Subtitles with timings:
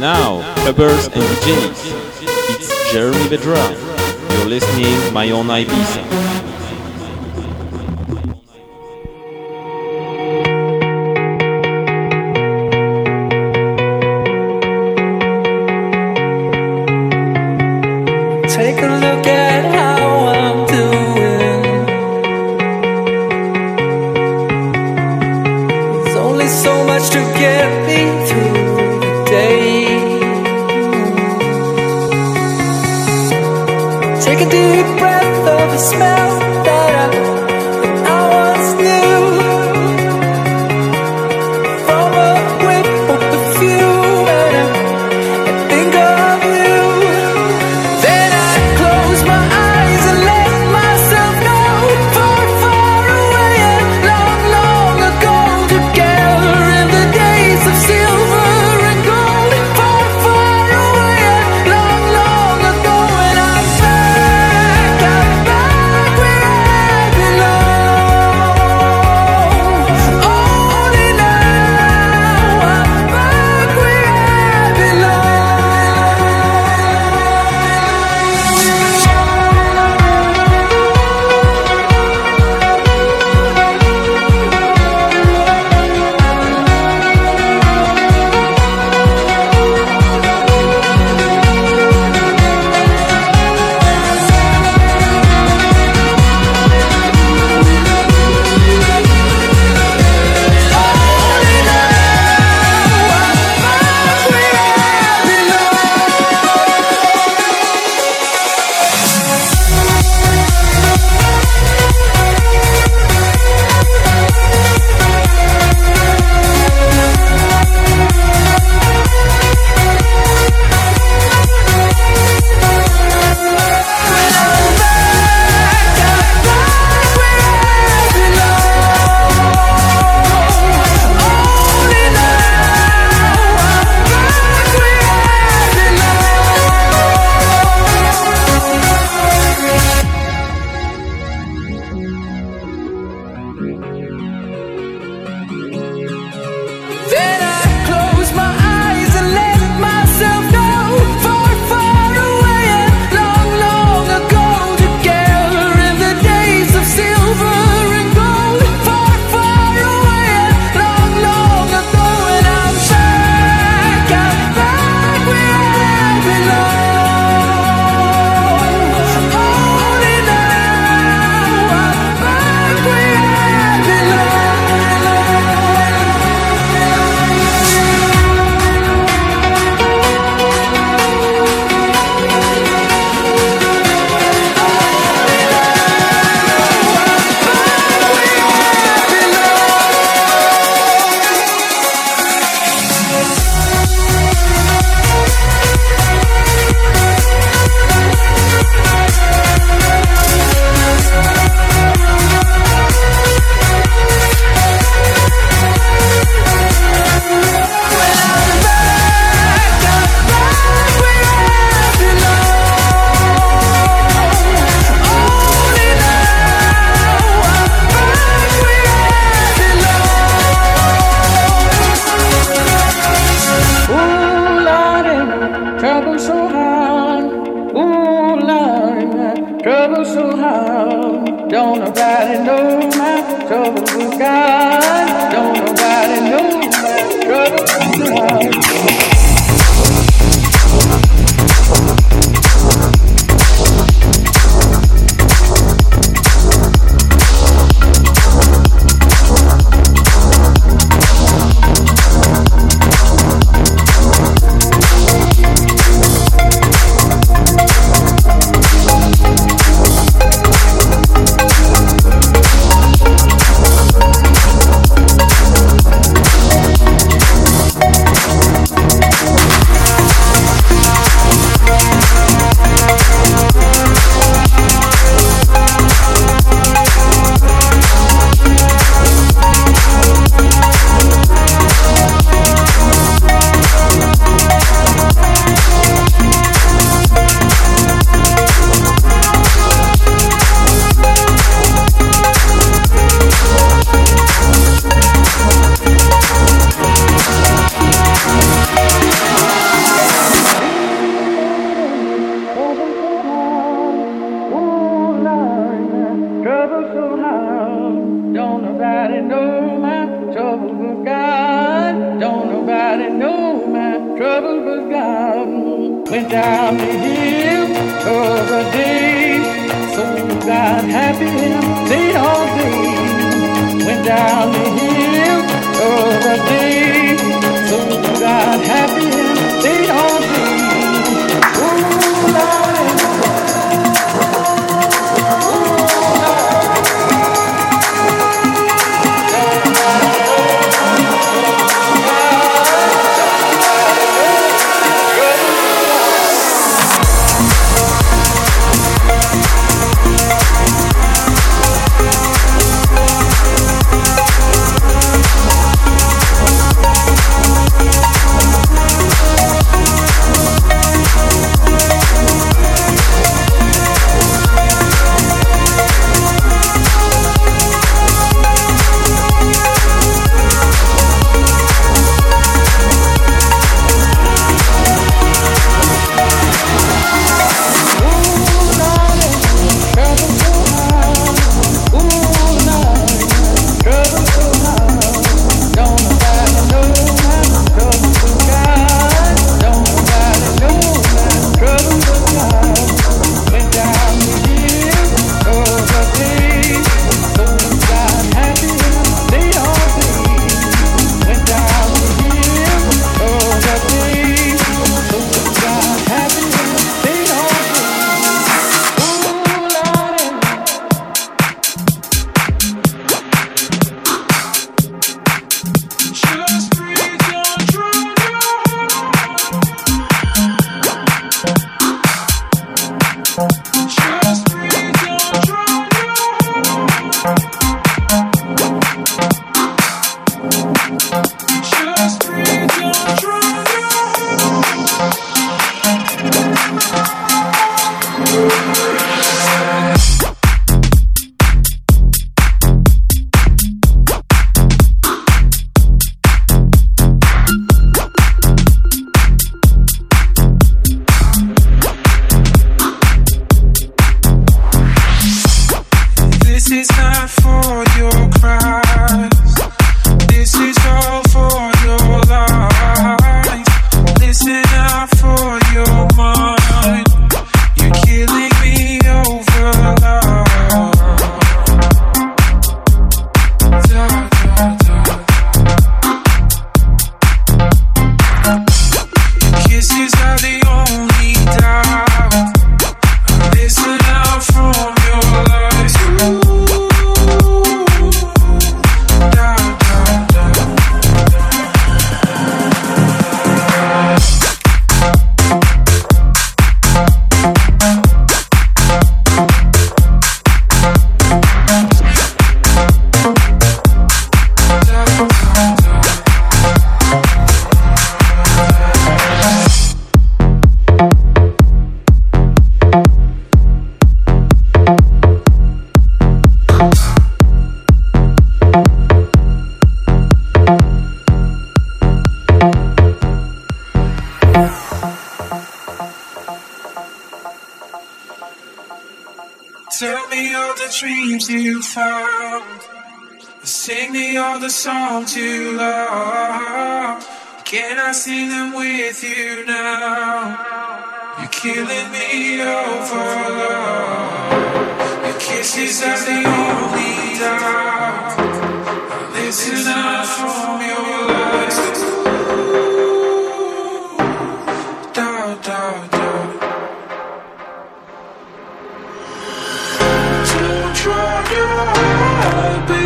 [0.00, 2.22] Now, clubbers and DJs,
[2.56, 4.38] it's Jeremy Vedra.
[4.38, 6.49] You're listening my own Ibiza.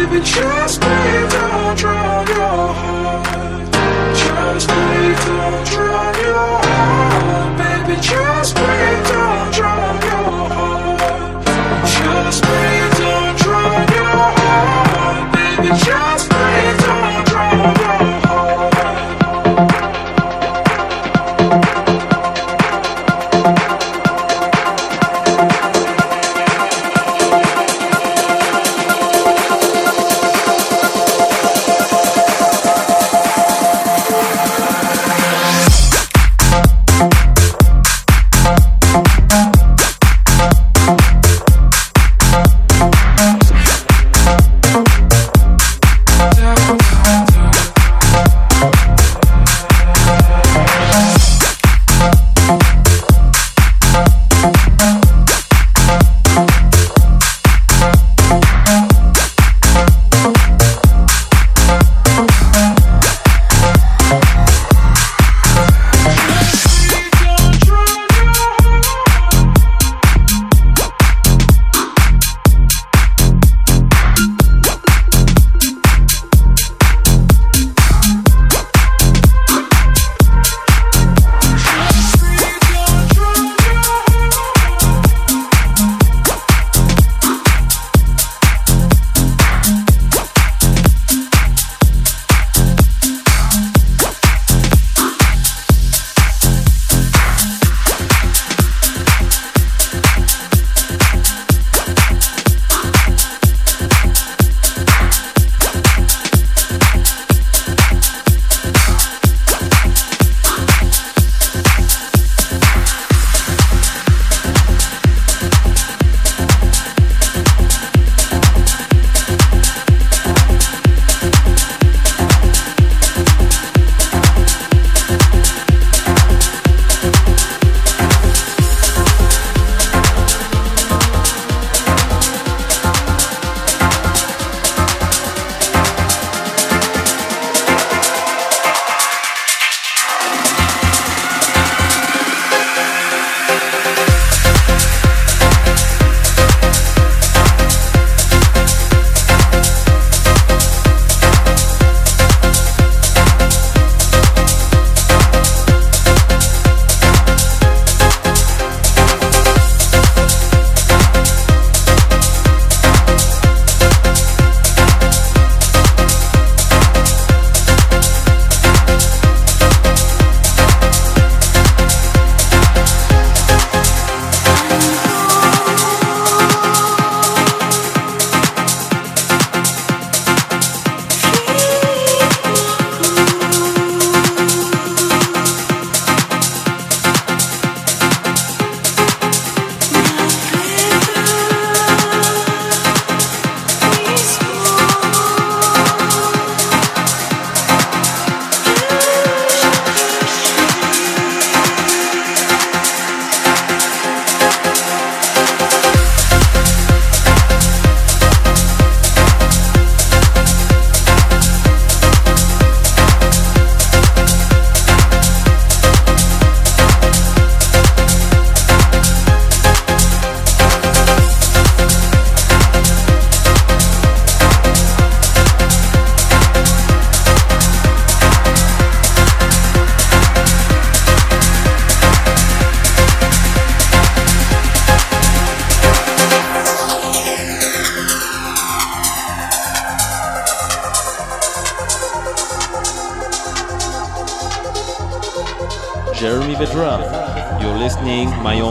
[0.04, 0.88] Baby, trust me,
[1.30, 3.72] don't drown your heart
[4.14, 8.63] Trust me, don't drown your heart Baby, trust me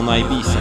[0.06, 0.53] listening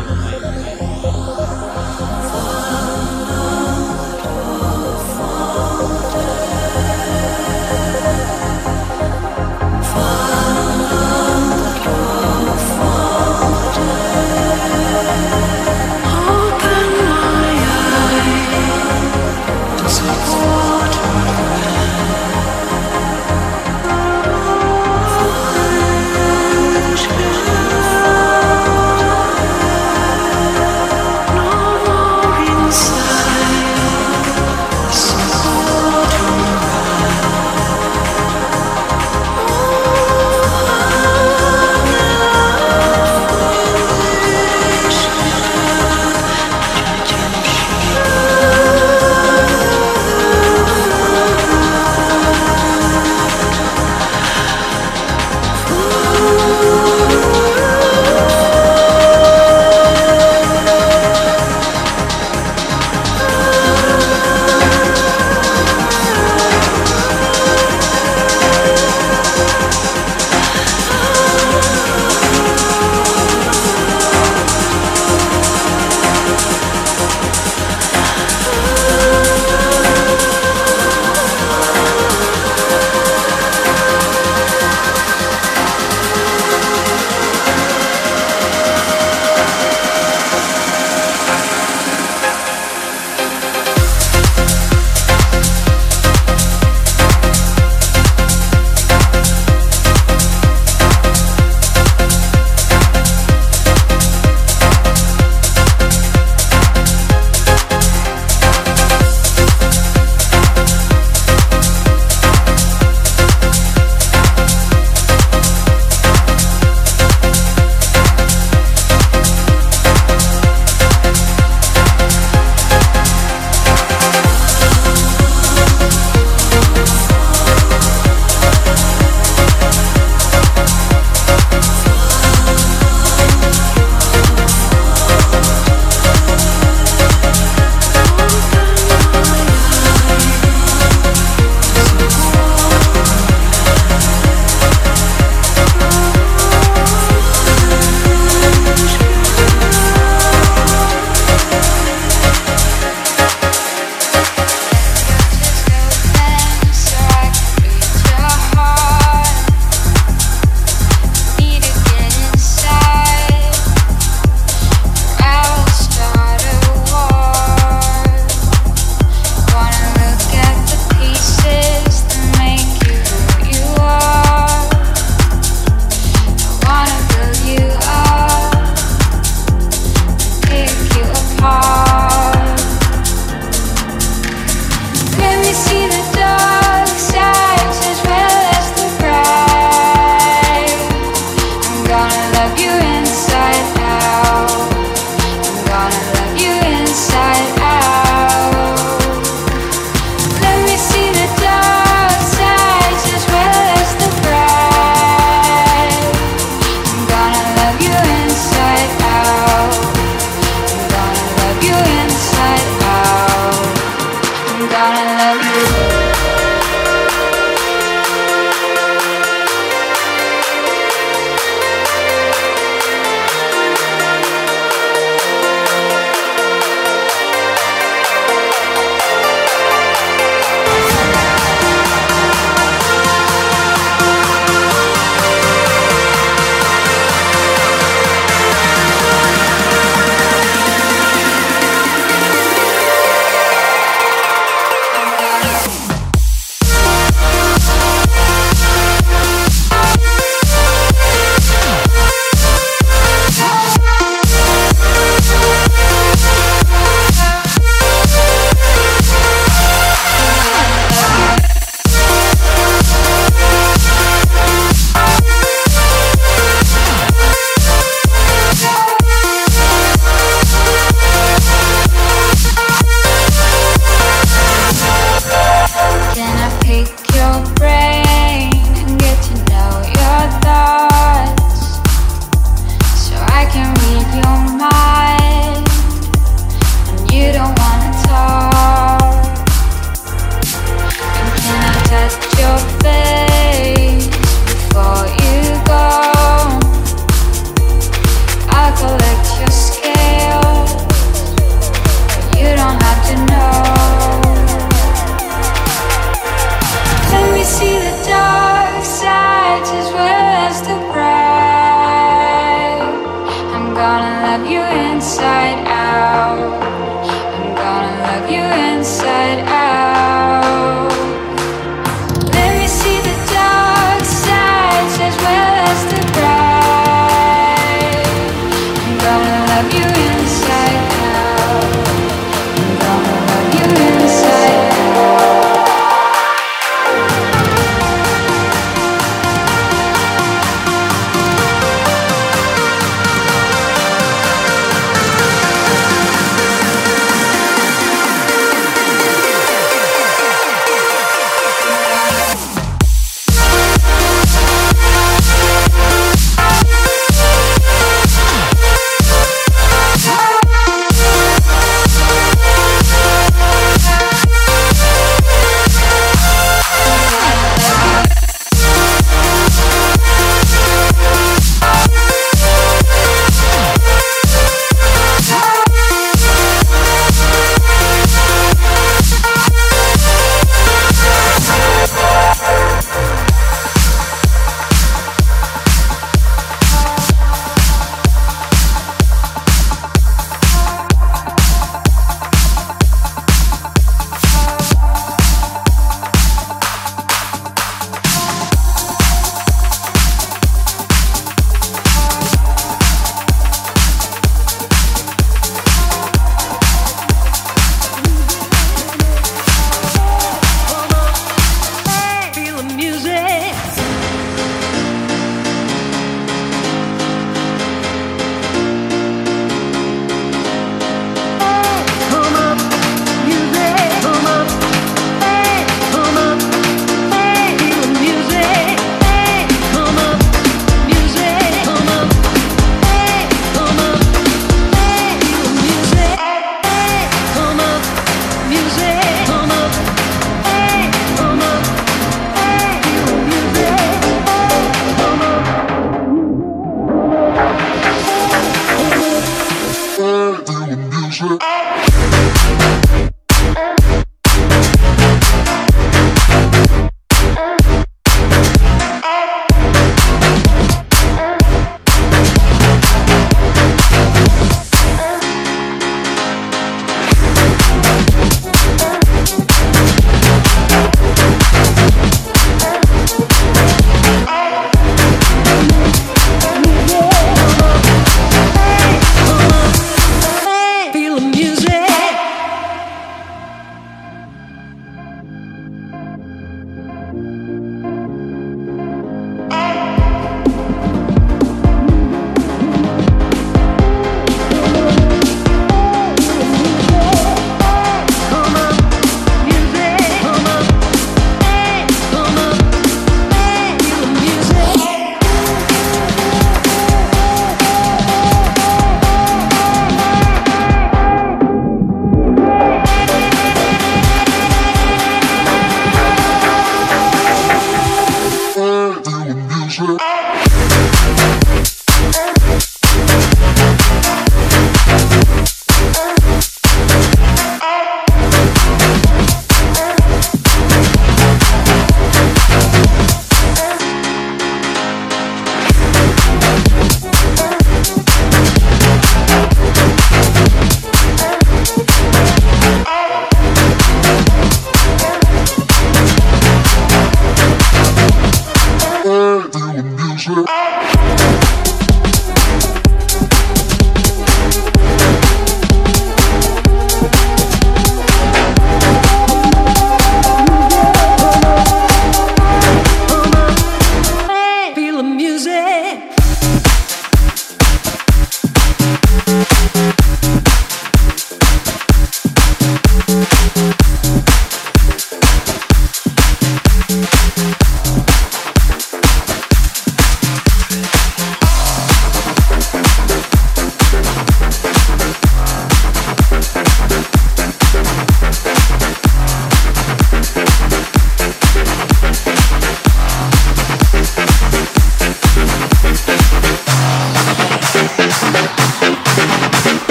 [550.23, 550.45] sure.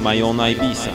[0.00, 0.93] My own Ibiza.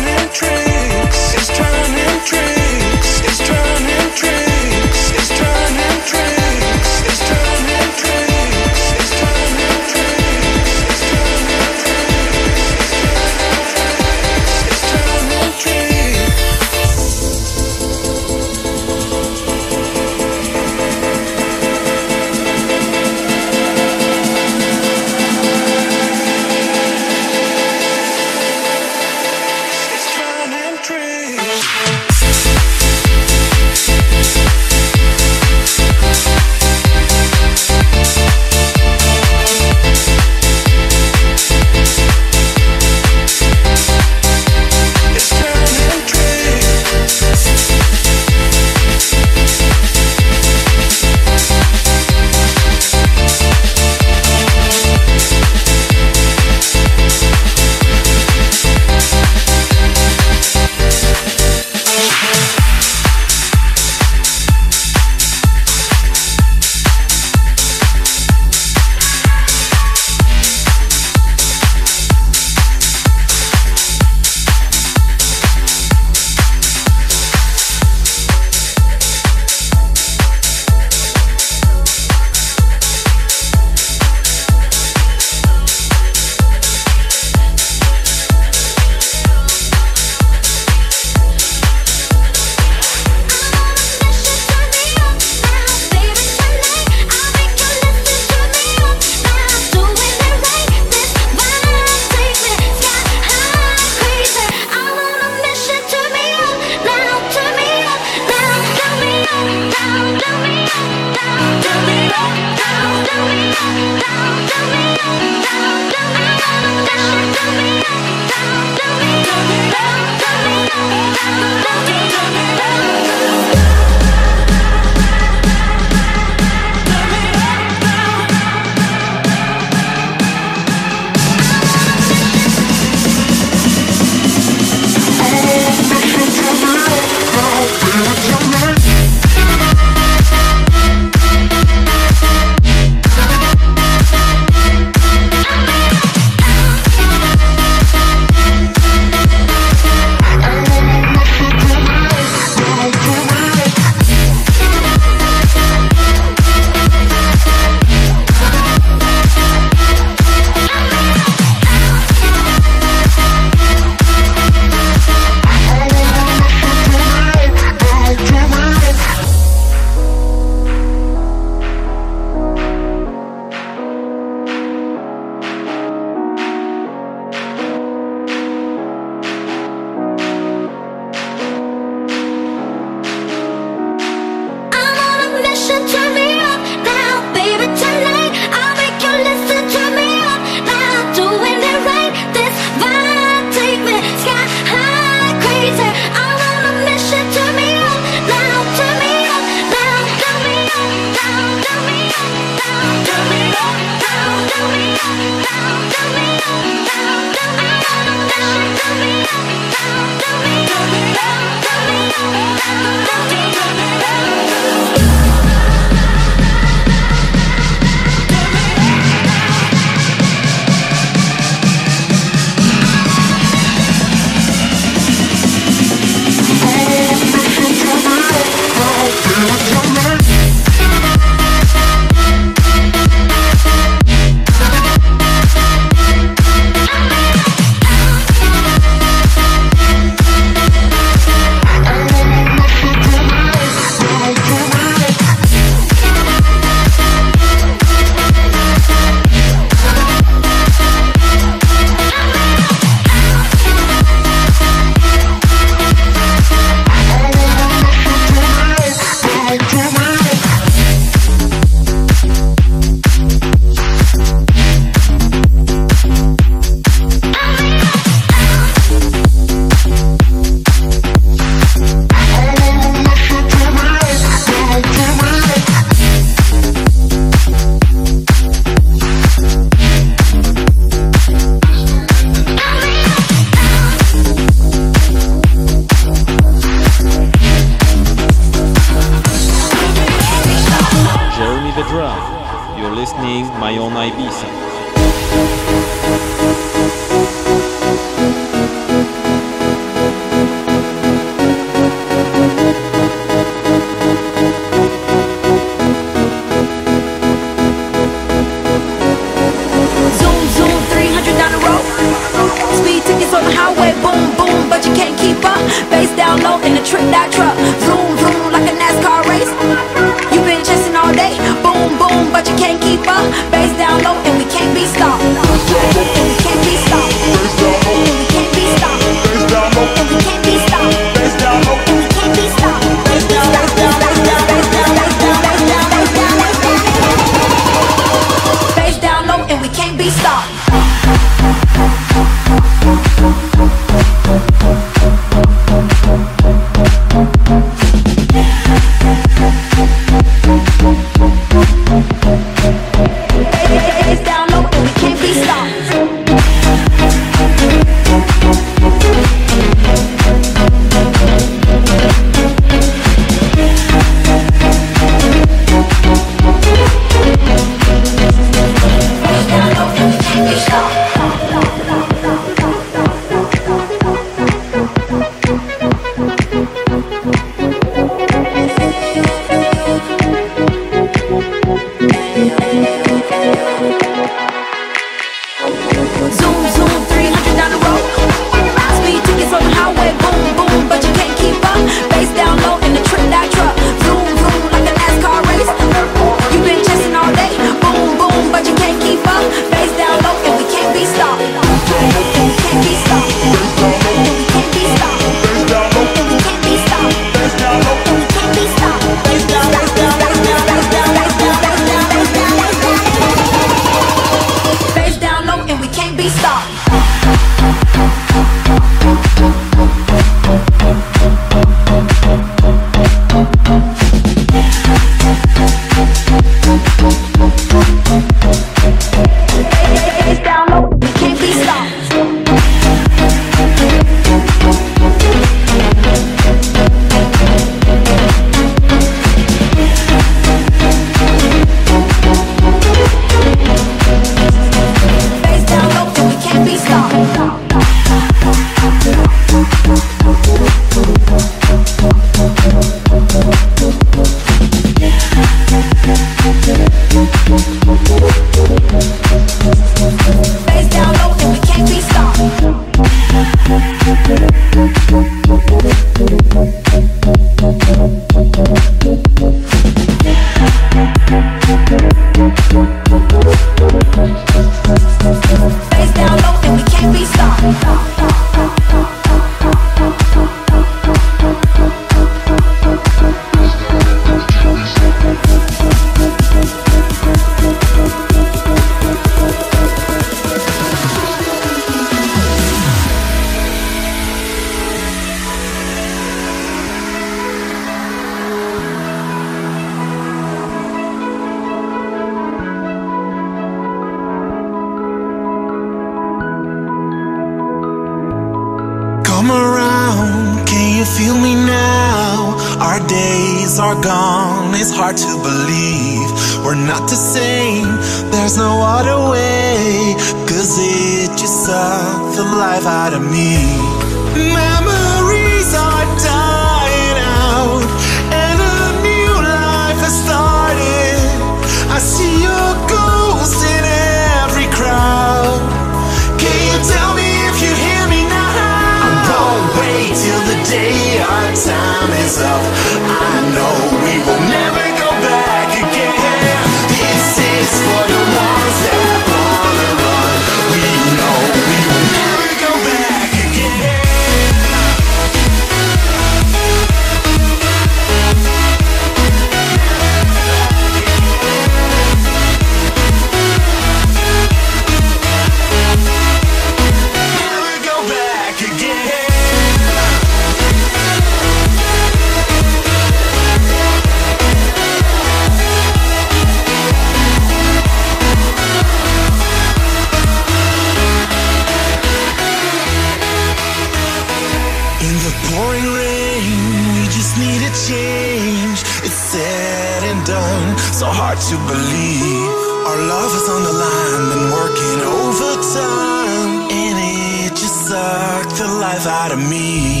[590.96, 592.48] so hard to believe.
[592.88, 596.72] Our love is on the line, been working overtime.
[596.72, 600.00] And it just sucked the life out of me.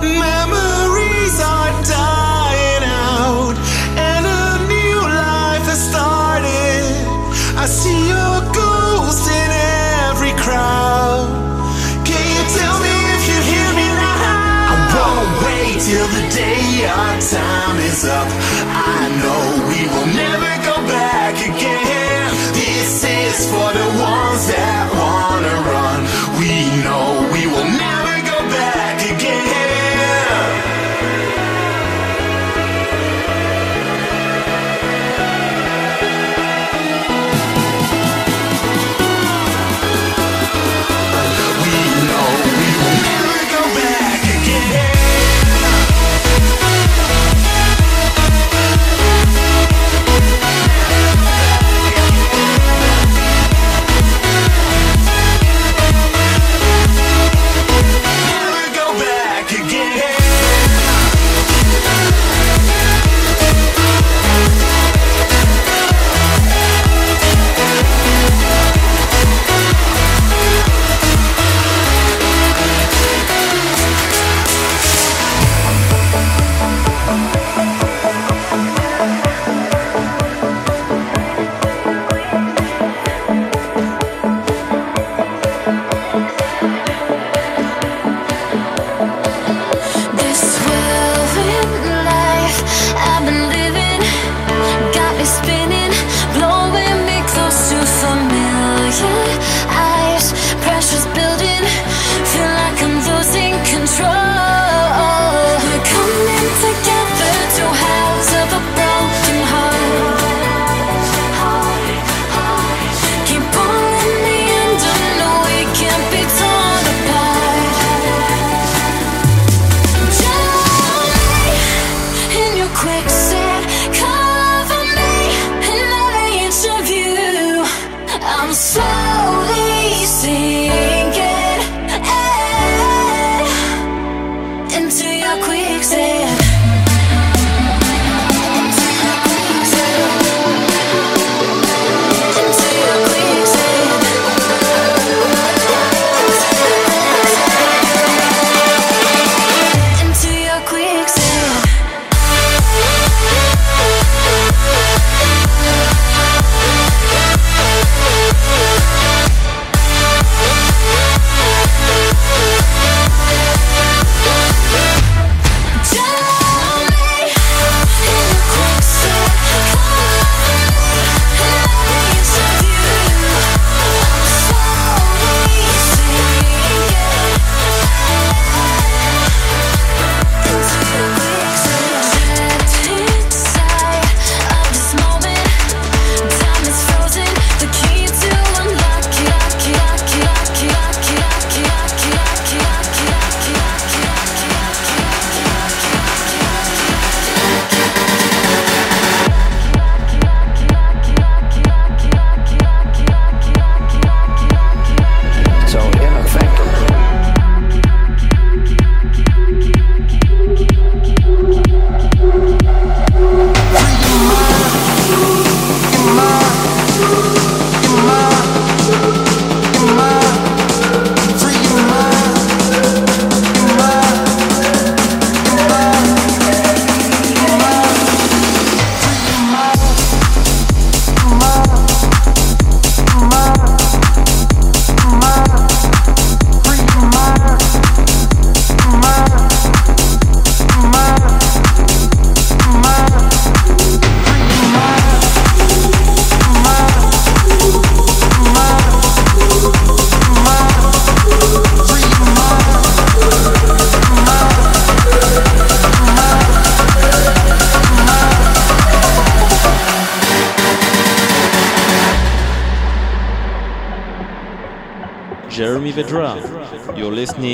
[0.00, 3.52] Memories are dying out
[4.00, 6.88] And a new life has started.
[7.60, 9.48] I see your ghost in
[10.08, 11.28] every crowd.
[12.08, 14.72] Can you tell me if you hear me now?
[14.72, 18.59] I won't wait till the day our time is up.
[23.50, 24.19] for the one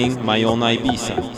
[0.07, 1.36] playing my own Ibiza.